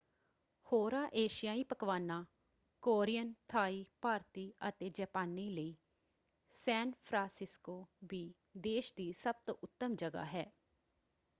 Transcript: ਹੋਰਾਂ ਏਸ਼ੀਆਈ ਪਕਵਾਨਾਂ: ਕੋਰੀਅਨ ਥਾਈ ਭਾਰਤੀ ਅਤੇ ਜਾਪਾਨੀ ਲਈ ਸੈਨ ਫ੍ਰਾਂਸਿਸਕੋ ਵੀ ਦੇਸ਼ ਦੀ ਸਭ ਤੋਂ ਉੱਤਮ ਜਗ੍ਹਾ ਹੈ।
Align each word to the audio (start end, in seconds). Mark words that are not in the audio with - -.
ਹੋਰਾਂ 0.67 1.07
ਏਸ਼ੀਆਈ 1.13 1.63
ਪਕਵਾਨਾਂ: 1.63 2.23
ਕੋਰੀਅਨ 2.83 3.33
ਥਾਈ 3.47 3.83
ਭਾਰਤੀ 4.01 4.51
ਅਤੇ 4.69 4.89
ਜਾਪਾਨੀ 4.89 5.49
ਲਈ 5.49 5.75
ਸੈਨ 6.55 6.91
ਫ੍ਰਾਂਸਿਸਕੋ 7.03 7.75
ਵੀ 8.05 8.23
ਦੇਸ਼ 8.61 8.93
ਦੀ 8.97 9.11
ਸਭ 9.13 9.35
ਤੋਂ 9.45 9.55
ਉੱਤਮ 9.63 9.95
ਜਗ੍ਹਾ 9.95 10.25
ਹੈ। 10.25 10.45